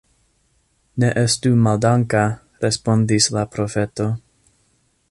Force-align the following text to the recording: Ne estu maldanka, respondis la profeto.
Ne 1.03 1.09
estu 1.23 1.51
maldanka, 1.67 2.25
respondis 2.67 3.31
la 3.39 3.45
profeto. 3.57 4.11